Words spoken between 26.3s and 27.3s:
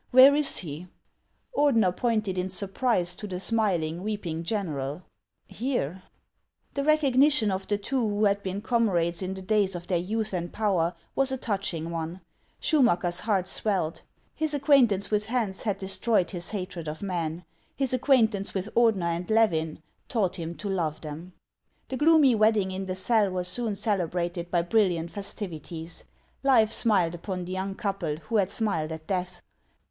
Life smiled